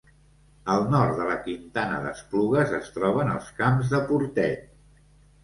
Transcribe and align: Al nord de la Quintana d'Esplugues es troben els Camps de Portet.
Al 0.75 0.85
nord 0.93 1.19
de 1.19 1.27
la 1.27 1.35
Quintana 1.47 1.99
d'Esplugues 2.07 2.73
es 2.79 2.91
troben 2.97 3.31
els 3.35 3.53
Camps 3.61 3.95
de 3.95 4.03
Portet. 4.11 4.69